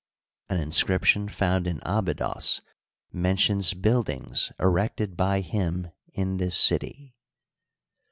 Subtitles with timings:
[0.49, 2.61] An inscription found in Abydos
[3.13, 7.13] mentions buildings erected by him in this city.